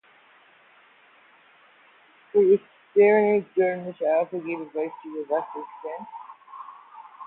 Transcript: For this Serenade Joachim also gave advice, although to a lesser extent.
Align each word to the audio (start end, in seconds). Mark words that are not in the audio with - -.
For 2.31 2.43
this 2.43 2.59
Serenade 2.95 3.45
Joachim 3.55 3.93
also 4.15 4.39
gave 4.39 4.59
advice, 4.59 4.89
although 5.05 5.21
to 5.27 5.27
a 5.29 5.29
lesser 5.31 5.41
extent. 5.41 6.07